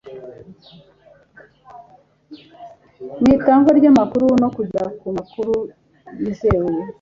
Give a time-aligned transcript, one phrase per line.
[3.23, 5.53] n itangwa ry amakuru no kugera ku makuru
[6.19, 6.71] yizewe